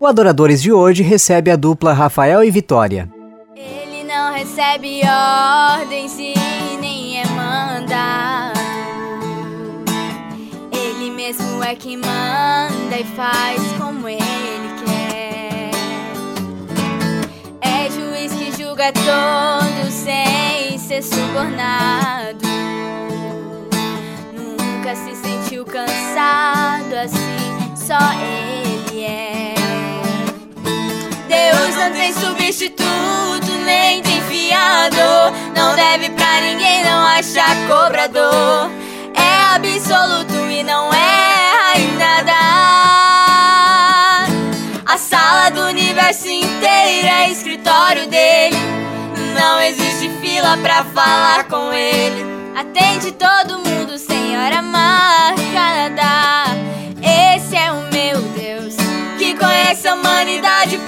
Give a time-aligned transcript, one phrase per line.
[0.00, 3.08] O Adoradores de hoje recebe a dupla Rafael e Vitória.
[3.56, 6.34] Ele não recebe ordens e
[6.80, 8.58] nem é mandado.
[10.72, 14.20] Ele mesmo é que manda e faz como ele
[14.84, 15.70] quer.
[17.60, 22.46] É juiz que julga todos sem ser subornado.
[24.32, 29.57] Nunca se sentiu cansado assim, só ele é.
[31.38, 35.32] Deus não tem substituto, nem tem fiador.
[35.54, 38.68] Não deve pra ninguém, não achar cobrador.
[39.14, 42.32] É absoluto e não erra em nada.
[44.84, 48.56] A sala do universo inteiro é escritório dele.
[49.38, 52.26] Não existe fila pra falar com ele.
[52.56, 56.17] Atende todo mundo sem hora marcada.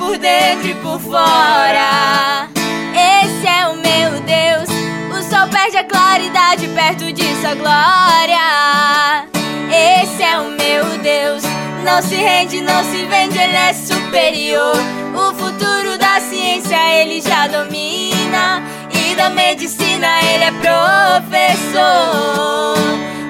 [0.00, 2.48] Por dentro e por fora.
[2.94, 4.70] Esse é o meu Deus.
[5.10, 9.26] O sol perde a claridade perto de sua glória.
[9.68, 11.42] Esse é o meu Deus.
[11.84, 14.74] Não se rende, não se vende, ele é superior.
[15.14, 18.62] O futuro da ciência ele já domina.
[18.90, 21.78] E da medicina ele é professor.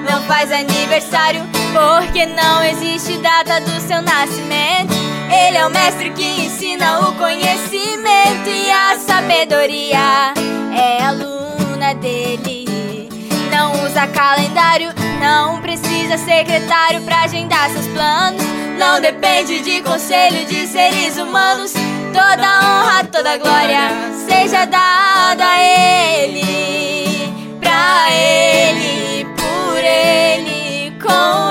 [0.09, 5.20] Não faz aniversário porque não existe data do seu nascimento.
[5.31, 10.33] Ele é o mestre que ensina o conhecimento e a sabedoria.
[10.77, 13.09] É aluna dele.
[13.49, 18.43] Não usa calendário, não precisa secretário pra agendar seus planos.
[18.77, 21.73] Não depende de conselho de seres humanos.
[22.11, 23.89] Toda honra, toda glória
[24.27, 31.50] seja dada a ele, pra ele, por ele, com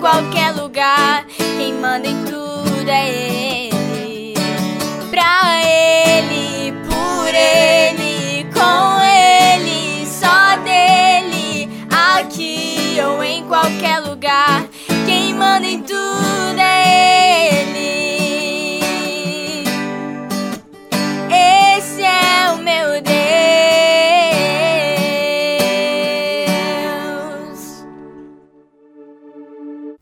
[0.00, 1.26] qualquer lugar.
[1.56, 3.55] Quem manda em tudo é ele,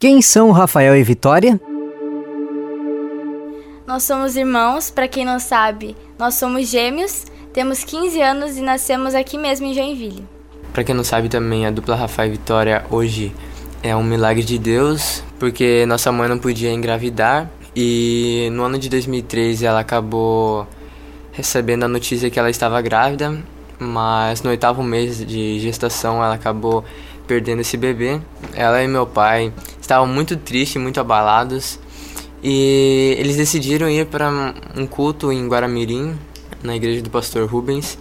[0.04, 1.58] Quem são Rafael e Vitória?
[3.86, 9.14] Nós somos irmãos, para quem não sabe, nós somos gêmeos, temos 15 anos e nascemos
[9.14, 10.28] aqui mesmo em Joinville.
[10.74, 13.34] Pra quem não sabe também, a dupla Rafael e Vitória hoje
[13.82, 18.90] é um milagre de Deus, porque nossa mãe não podia engravidar e no ano de
[18.90, 20.66] 2013 ela acabou
[21.32, 23.42] recebendo a notícia que ela estava grávida,
[23.78, 26.84] mas no oitavo mês de gestação ela acabou
[27.26, 28.20] perdendo esse bebê.
[28.52, 29.50] Ela e meu pai
[29.84, 31.78] estavam muito tristes, muito abalados
[32.42, 34.30] e eles decidiram ir para
[34.76, 36.14] um culto em Guaramirim,
[36.62, 37.98] na igreja do pastor Rubens.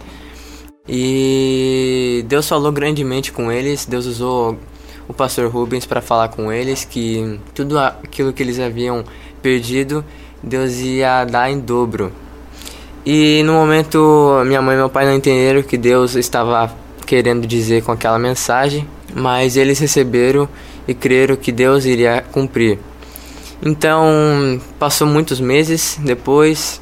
[0.88, 4.58] E Deus falou grandemente com eles, Deus usou
[5.06, 9.04] o pastor Rubens para falar com eles que tudo aquilo que eles haviam
[9.42, 10.02] perdido,
[10.42, 12.10] Deus ia dar em dobro.
[13.04, 16.74] E no momento, minha mãe e meu pai não entenderam o que Deus estava
[17.06, 20.48] querendo dizer com aquela mensagem, mas eles receberam
[20.86, 22.78] e creram que Deus iria cumprir.
[23.64, 26.80] Então, passou muitos meses depois,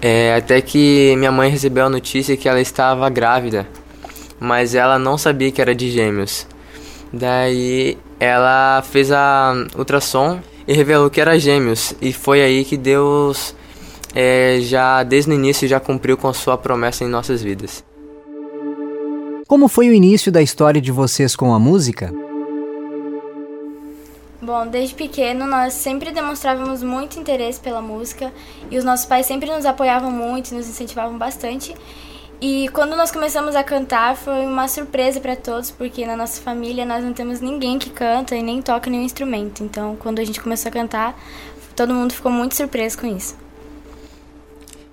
[0.00, 3.66] é, até que minha mãe recebeu a notícia que ela estava grávida,
[4.38, 6.46] mas ela não sabia que era de gêmeos.
[7.12, 13.54] Daí ela fez a ultrassom e revelou que era gêmeos, e foi aí que Deus
[14.14, 17.82] é, já desde o início já cumpriu com sua promessa em nossas vidas.
[19.46, 22.12] Como foi o início da história de vocês com a música?
[24.48, 28.32] Bom, desde pequeno nós sempre demonstrávamos muito interesse pela música
[28.70, 31.76] e os nossos pais sempre nos apoiavam muito, nos incentivavam bastante.
[32.40, 36.86] E quando nós começamos a cantar foi uma surpresa para todos, porque na nossa família
[36.86, 39.62] nós não temos ninguém que canta e nem toca nenhum instrumento.
[39.62, 41.14] Então, quando a gente começou a cantar,
[41.76, 43.47] todo mundo ficou muito surpreso com isso.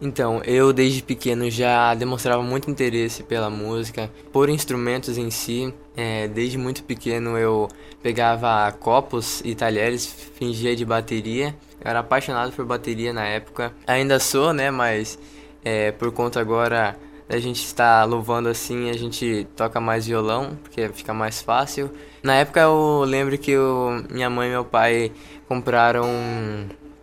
[0.01, 5.73] Então, eu desde pequeno já demonstrava muito interesse pela música, por instrumentos em si.
[5.95, 7.69] É, desde muito pequeno eu
[8.03, 11.55] pegava copos e talheres, fingia de bateria.
[11.83, 13.73] Eu era apaixonado por bateria na época.
[13.87, 14.69] Ainda sou, né?
[14.69, 15.17] Mas
[15.63, 16.97] é, por conta agora
[17.27, 21.89] da gente estar louvando assim, a gente toca mais violão, porque fica mais fácil.
[22.21, 25.11] Na época eu lembro que eu, minha mãe e meu pai
[25.47, 26.07] compraram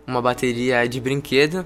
[0.05, 1.65] uma bateria de brinquedo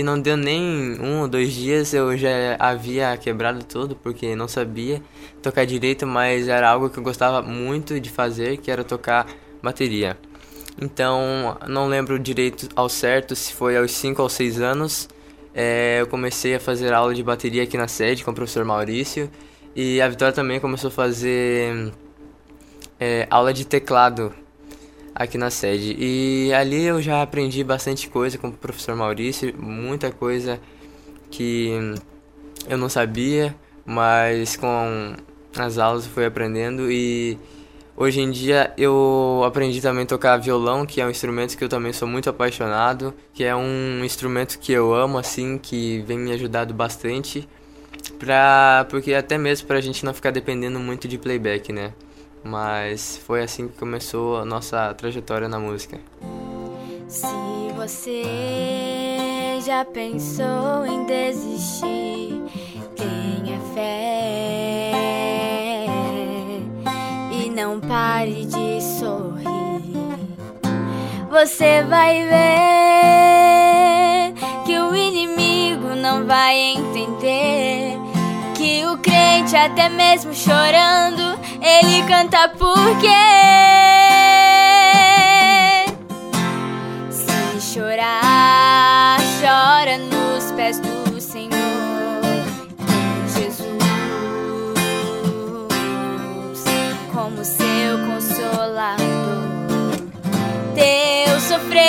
[0.00, 4.48] e não deu nem um ou dois dias eu já havia quebrado tudo porque não
[4.48, 5.02] sabia
[5.42, 9.26] tocar direito, mas era algo que eu gostava muito de fazer, que era tocar
[9.62, 10.16] bateria.
[10.80, 15.08] Então, não lembro direito ao certo se foi aos 5 ou 6 anos.
[15.54, 19.30] É, eu comecei a fazer aula de bateria aqui na sede com o professor Maurício.
[19.76, 21.92] E a Vitória também começou a fazer
[22.98, 24.34] é, aula de teclado
[25.14, 25.96] aqui na sede.
[25.98, 30.60] E ali eu já aprendi bastante coisa com o professor Maurício, muita coisa
[31.30, 31.94] que
[32.68, 33.54] eu não sabia,
[33.84, 35.14] mas com
[35.56, 37.38] as aulas eu fui aprendendo e
[37.96, 41.68] hoje em dia eu aprendi também a tocar violão, que é um instrumento que eu
[41.68, 46.32] também sou muito apaixonado, que é um instrumento que eu amo assim, que vem me
[46.32, 47.48] ajudando bastante.
[48.18, 51.92] Pra, porque até mesmo pra gente não ficar dependendo muito de playback, né?
[52.42, 55.98] Mas foi assim que começou a nossa trajetória na música.
[57.08, 57.26] Se
[57.76, 62.42] você já pensou em desistir,
[62.96, 64.92] tenha fé
[67.32, 69.50] e não pare de sorrir.
[71.30, 74.34] Você vai ver
[74.64, 77.98] que o inimigo não vai entender
[78.54, 81.39] que o crente até mesmo chorando
[81.70, 83.08] ele canta porque
[87.10, 92.22] se chorar, chora nos pés do Senhor
[93.26, 93.60] Jesus
[97.12, 98.98] como seu consolador.
[100.74, 101.84] Teu sofrer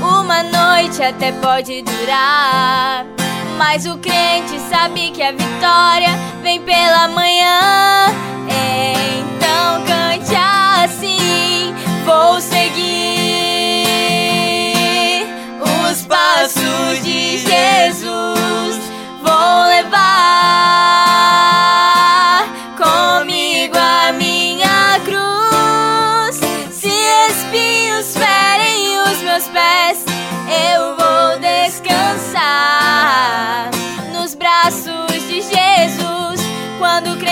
[0.00, 3.06] uma noite até pode durar
[3.56, 6.10] mas o crente sabe que a vitória
[6.42, 8.06] vem pela manhã.
[8.48, 11.74] Então cante assim:
[12.04, 12.93] Vou seguir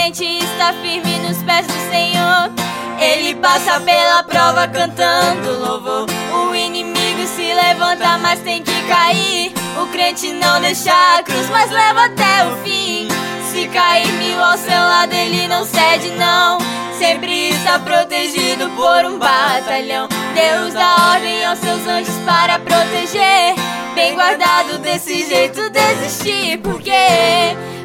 [0.02, 2.50] crente está firme nos pés do Senhor,
[2.98, 6.06] ele passa pela prova cantando louvor.
[6.32, 9.52] O inimigo se levanta, mas tem que cair.
[9.80, 13.06] O crente não deixa a cruz, mas leva até o fim.
[13.48, 16.58] Se cair mil ao seu lado, ele não cede, não.
[16.98, 20.08] Sempre está protegido por um batalhão.
[20.34, 23.54] Deus dá ordem aos seus anjos para proteger.
[23.94, 26.90] Bem guardado desse jeito, desistir, porque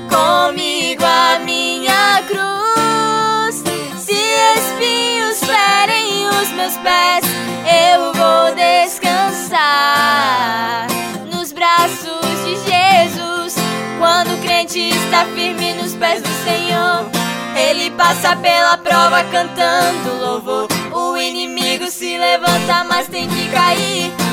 [0.08, 3.62] comigo a minha cruz.
[3.99, 4.14] Se
[4.56, 7.25] espinhos ferem os meus pés,
[7.93, 9.58] eu vou descansar
[11.31, 13.56] nos braços de Jesus.
[13.99, 17.05] Quando o crente está firme nos pés do Senhor,
[17.55, 20.67] ele passa pela prova cantando louvor.
[20.93, 24.27] O inimigo se levanta, mas tem que cair.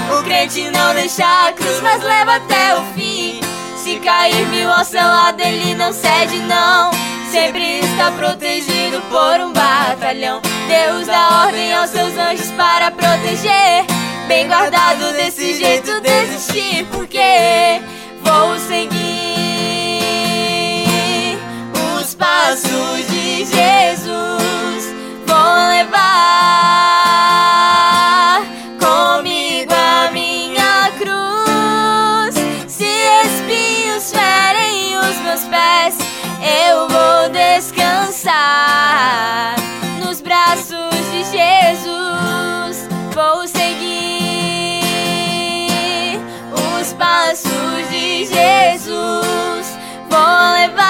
[0.45, 3.39] Crente não deixa a cruz, mas leva até o fim.
[3.75, 6.91] Se cair mil ao seu lado, ele não cede, não.
[7.31, 10.39] Sempre está protegido por um batalhão.
[10.67, 13.87] Deus dá ordem aos seus anjos para proteger.
[14.27, 17.81] Bem guardado desse jeito, desistir, porque
[18.21, 18.99] vou seguir
[21.99, 23.74] os passos de Jesus.
[40.45, 42.87] Braços de Jesus.
[43.13, 44.83] Vou seguir
[46.53, 49.77] os passos de Jesus.
[50.09, 50.85] Vou levar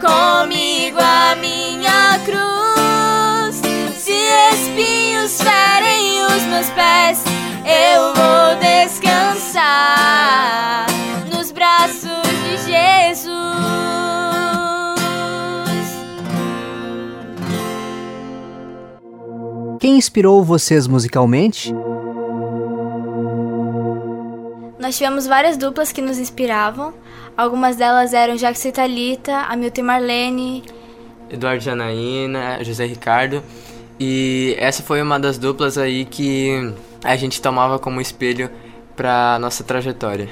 [0.00, 3.56] comigo a minha cruz.
[3.98, 4.12] Se
[4.52, 7.24] espinhos ferem os meus pés,
[7.64, 9.64] eu vou descansar
[19.84, 21.70] Quem inspirou vocês musicalmente?
[24.80, 26.94] Nós tivemos várias duplas que nos inspiravam.
[27.36, 30.62] Algumas delas eram Jackson e Thalita, Hamilton e Marlene.
[31.28, 33.42] Eduardo Janaína, José Ricardo.
[34.00, 36.72] E essa foi uma das duplas aí que
[37.04, 38.48] a gente tomava como espelho
[38.96, 40.30] para nossa trajetória.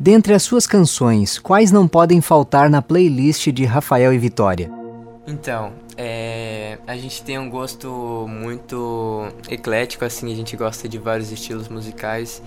[0.00, 4.81] Dentre as suas canções, quais não podem faltar na playlist de Rafael e Vitória?
[5.26, 11.30] Então, É, a gente tem um gosto muito eclético, assim, a gente gosta de vários
[11.30, 12.42] estilos musicais,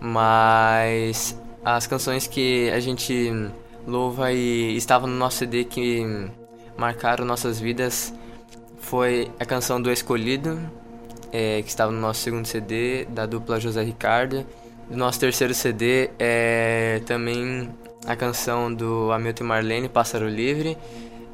[0.00, 3.32] mas as canções que a gente
[3.86, 6.30] louva e estavam no nosso CD que
[6.76, 8.14] marcaram nossas vidas
[8.78, 10.58] foi a canção do Escolhido,
[11.32, 14.46] é, que estava no nosso segundo CD, da dupla José Ricardo.
[14.88, 17.70] Do nosso terceiro CD é também
[18.06, 20.76] a canção do Hamilton Marlene, Pássaro Livre,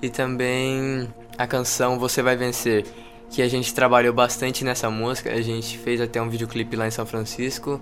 [0.02, 2.84] e também a canção Você Vai Vencer,
[3.30, 6.90] que a gente trabalhou bastante nessa música, a gente fez até um videoclipe lá em
[6.90, 7.80] São Francisco.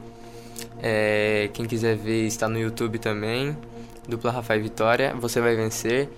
[0.82, 3.56] É, quem quiser ver está no YouTube também,
[4.06, 6.08] dupla Rafael Vitória, Você Vai Vencer.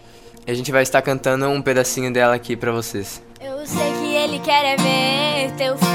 [0.46, 3.22] E a gente vai estar cantando um pedacinho dela aqui pra vocês.
[3.40, 5.86] Eu sei que ele quer é ver teu fim.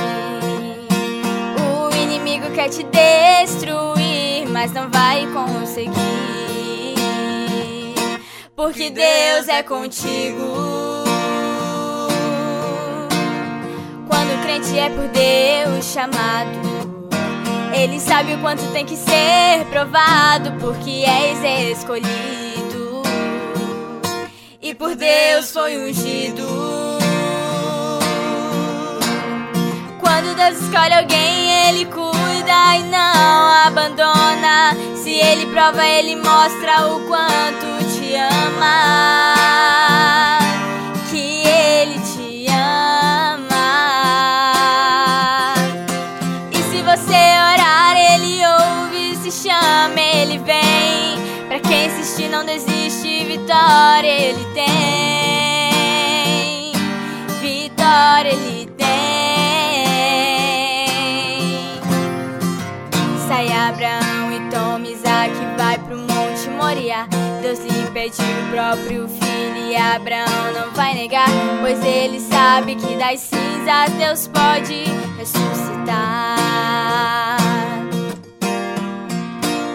[1.60, 6.45] O inimigo quer te destruir, mas não vai conseguir.
[8.56, 11.04] Porque Deus é contigo.
[14.08, 17.10] Quando o crente é por Deus chamado,
[17.74, 23.04] ele sabe o quanto tem que ser provado, porque és escolhido.
[24.62, 26.48] E por Deus foi ungido.
[30.00, 34.74] Quando Deus escolhe alguém, Ele cuida e não abandona.
[34.96, 37.85] Se Ele prova, Ele mostra o quanto
[38.18, 38.76] ama.
[41.10, 43.46] Que Ele te ama.
[46.52, 47.22] E se você
[47.54, 51.18] orar, Ele ouve, se chama, Ele vem.
[51.48, 54.66] Pra quem insistir, não desiste, vitória Ele tem.
[57.42, 58.65] Vitória Ele
[68.06, 71.28] Pediu o próprio filho e Abraão não vai negar,
[71.60, 74.84] pois ele sabe que das cinzas Deus pode
[75.18, 76.60] ressuscitar.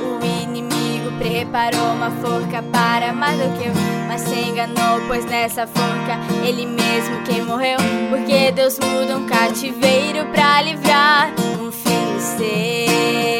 [0.04, 3.72] O inimigo preparou uma forca para Mardoqueu,
[4.06, 7.80] mas se enganou, pois nessa forca ele mesmo quem morreu.
[8.10, 13.39] Porque Deus muda um cativeiro pra livrar um filho seu.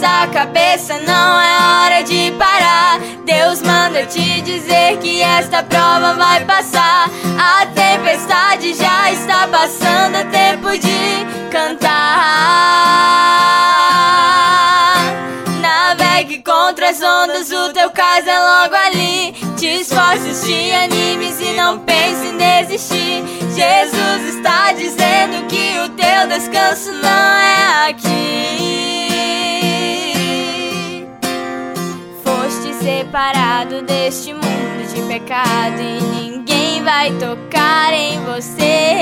[0.00, 2.98] Essa cabeça, não é hora de parar.
[3.26, 7.10] Deus manda te dizer que esta prova vai passar.
[7.38, 11.90] A tempestade já está passando, é tempo de cantar.
[15.60, 19.34] Navegue contra as ondas, o teu caso é logo ali.
[19.58, 23.22] Te esforces, te animes e não pense em desistir.
[23.54, 28.59] Jesus está dizendo que o teu descanso não é aqui.
[33.20, 38.96] Separado deste mundo de pecado e ninguém vai tocar em você.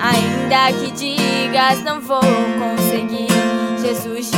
[0.00, 2.18] Ainda que digas não vou
[2.58, 3.28] conseguir,
[3.80, 4.32] Jesus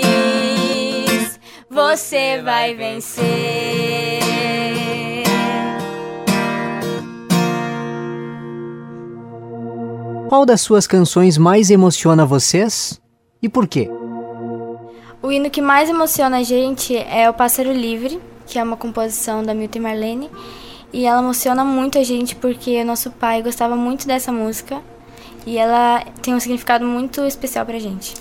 [0.00, 3.24] diz: Você vai vencer.
[10.28, 13.00] Qual das suas canções mais emociona vocês
[13.42, 13.90] e por quê?
[15.24, 19.42] O hino que mais emociona a gente é o Pássaro Livre, que é uma composição
[19.42, 20.30] da Milton Marlene.
[20.92, 24.82] E ela emociona muito a gente porque o nosso pai gostava muito dessa música
[25.46, 28.12] e ela tem um significado muito especial pra gente.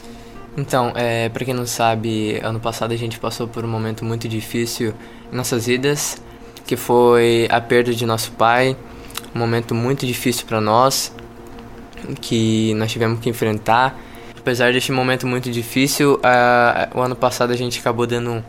[0.55, 4.29] Então, é, para quem não sabe, ano passado a gente passou por um momento muito
[4.29, 4.93] difícil
[5.29, 6.21] em nossas vidas,
[6.65, 8.77] que foi a perda de nosso pai,
[9.35, 11.13] um momento muito difícil para nós,
[12.21, 13.93] que nós tivemos que enfrentar.
[14.43, 18.43] Apesar deste momento muito difícil, uh, o ano passado a gente acabou dando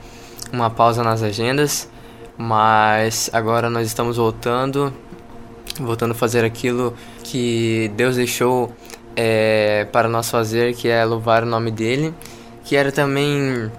[0.52, 1.88] uma pausa nas agendas,
[2.36, 4.92] mas agora nós estamos voltando,
[5.78, 8.74] voltando a fazer aquilo que Deus deixou
[9.14, 12.12] é, para nós fazer, que é louvar o nome dele,
[12.64, 13.70] que era também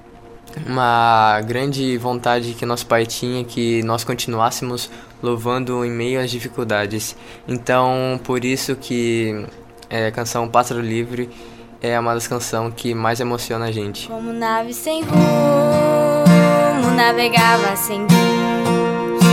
[0.65, 4.89] uma grande vontade que nosso pai tinha que nós continuássemos
[5.21, 7.13] louvando em meio às dificuldades.
[7.45, 9.45] Então, por isso que
[9.89, 11.29] é, a canção Pássaro Livre
[11.81, 14.07] é uma das canções que mais emociona a gente.
[14.07, 15.15] Como nave sem rumo,
[16.95, 19.23] navegava sem Deus.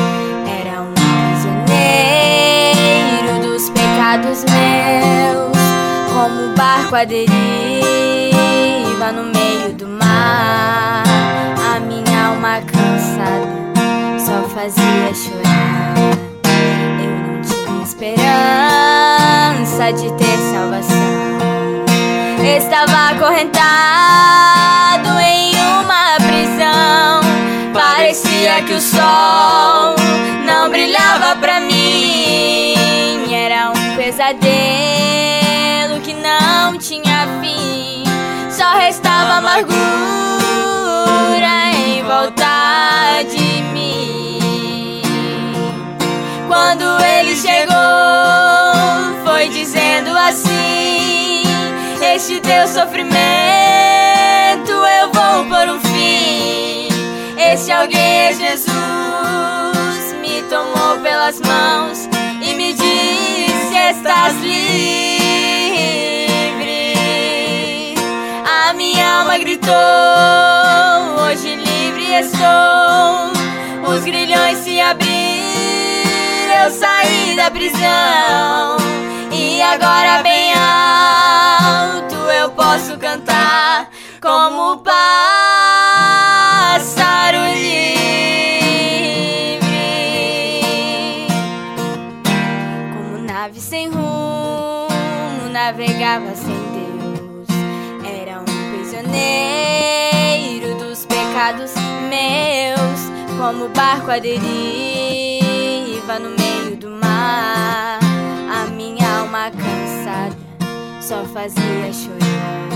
[0.61, 0.93] Era um
[3.33, 5.53] prisioneiro dos pecados meus.
[6.13, 7.43] Como um barco à deriva
[9.13, 11.05] no meio do mar.
[11.75, 13.49] A minha alma cansada
[14.19, 15.95] só fazia chorar.
[17.03, 18.33] Eu não tinha esperança
[19.93, 21.02] de ter salvação.
[22.45, 23.61] Estava acorrentado
[25.21, 27.21] em uma prisão.
[27.73, 29.62] Parecia que o sol
[52.23, 53.11] Este teu sofrimento
[54.71, 56.87] eu vou por um fim.
[57.37, 58.73] Este alguém é Jesus,
[60.21, 62.09] me tomou pelas mãos
[62.41, 64.93] e me disse: Estás livre.
[69.01, 69.75] alma gritou:
[71.27, 73.33] Hoje livre estou.
[73.93, 75.13] Os grilhões se abriram,
[76.67, 78.77] eu saí da prisão.
[79.33, 82.12] E agora, bem alto,
[82.55, 83.91] posso cantar
[84.21, 84.93] como pássaro
[87.55, 88.07] livre.
[92.95, 94.89] Como nave sem rumo,
[95.51, 96.63] navegava sem
[98.93, 101.73] prisioneiro dos pecados
[102.09, 103.01] meus,
[103.39, 104.43] como barco à deriva
[106.19, 108.02] no meio do mar.
[111.03, 112.71] Só fazia chorar.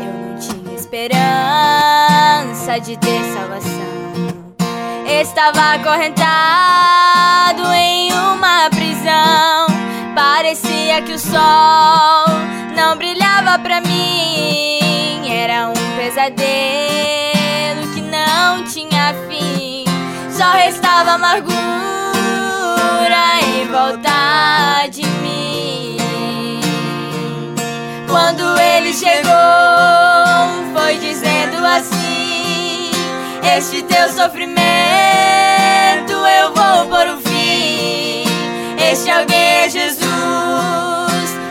[0.00, 1.18] Eu não tinha esperança
[2.80, 3.70] de ter salvação.
[5.06, 9.66] Estava acorrentado em uma prisão.
[10.14, 12.24] Parecia que o sol
[12.74, 16.36] não brilhava pra mim era um pesadelo
[17.92, 19.84] que não tinha fim.
[20.30, 21.56] Só restava amargura
[23.42, 24.35] em volta
[28.76, 29.32] ele chegou,
[30.74, 32.90] foi dizendo assim:
[33.56, 34.56] Este teu sofrimento
[36.12, 38.24] eu vou por um fim.
[38.78, 40.06] Este alguém é Jesus,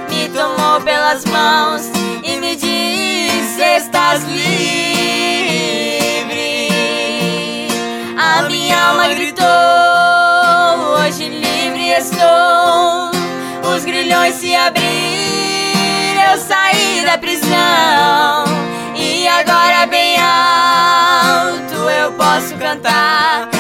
[0.10, 1.90] me tomou pelas mãos
[2.24, 4.76] e me disse: Estás livre.
[8.18, 9.46] A minha alma gritou:
[11.00, 13.12] Hoje livre estou.
[13.76, 15.45] Os grilhões se abriram,
[18.96, 23.55] E agora, bem alto, eu posso cantar